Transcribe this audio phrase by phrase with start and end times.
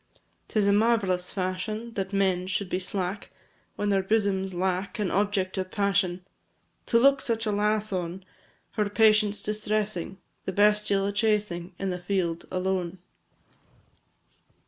[0.47, 3.29] 'Tis a marvellous fashion That men should be slack,
[3.75, 6.25] When their bosoms lack An object of passion,
[6.87, 8.25] To look such a lass on,
[8.71, 12.97] Her patience distressing, The bestial a chasing, In the field, alone.